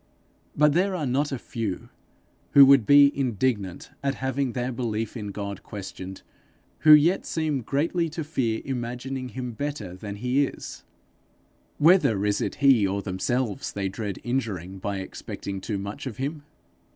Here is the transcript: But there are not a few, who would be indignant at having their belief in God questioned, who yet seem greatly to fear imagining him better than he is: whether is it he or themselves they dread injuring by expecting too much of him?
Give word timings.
But 0.57 0.73
there 0.73 0.95
are 0.95 1.05
not 1.05 1.31
a 1.31 1.37
few, 1.37 1.89
who 2.53 2.65
would 2.65 2.87
be 2.87 3.15
indignant 3.15 3.91
at 4.01 4.15
having 4.15 4.53
their 4.53 4.71
belief 4.71 5.15
in 5.15 5.27
God 5.27 5.61
questioned, 5.61 6.23
who 6.79 6.91
yet 6.93 7.23
seem 7.23 7.61
greatly 7.61 8.09
to 8.09 8.23
fear 8.23 8.63
imagining 8.65 9.29
him 9.29 9.51
better 9.51 9.95
than 9.95 10.15
he 10.15 10.43
is: 10.47 10.83
whether 11.77 12.25
is 12.25 12.41
it 12.41 12.55
he 12.55 12.87
or 12.87 13.03
themselves 13.03 13.71
they 13.73 13.89
dread 13.89 14.17
injuring 14.23 14.79
by 14.79 14.97
expecting 14.97 15.61
too 15.61 15.77
much 15.77 16.07
of 16.07 16.17
him? 16.17 16.45